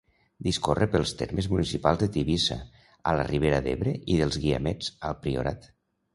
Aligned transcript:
Discorre 0.45 0.85
pels 0.95 1.11
termes 1.19 1.49
municipals 1.51 2.01
de 2.05 2.07
Tivissa, 2.15 2.57
a 3.13 3.15
la 3.21 3.27
Ribera 3.29 3.61
d'Ebre, 3.69 3.95
i 4.17 4.19
dels 4.25 4.43
Guiamets, 4.47 4.93
al 5.11 5.21
Priorat. 5.29 5.71